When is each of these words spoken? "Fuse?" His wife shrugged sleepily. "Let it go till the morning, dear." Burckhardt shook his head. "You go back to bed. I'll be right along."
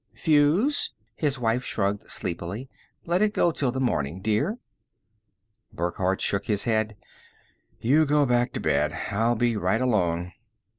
"Fuse?" 0.15 0.93
His 1.15 1.37
wife 1.37 1.63
shrugged 1.63 2.09
sleepily. 2.09 2.67
"Let 3.05 3.21
it 3.21 3.35
go 3.35 3.51
till 3.51 3.71
the 3.71 3.79
morning, 3.79 4.19
dear." 4.19 4.57
Burckhardt 5.71 6.21
shook 6.21 6.47
his 6.47 6.63
head. 6.63 6.95
"You 7.79 8.07
go 8.07 8.25
back 8.25 8.51
to 8.53 8.59
bed. 8.59 8.93
I'll 9.11 9.35
be 9.35 9.55
right 9.55 9.79
along." 9.79 10.31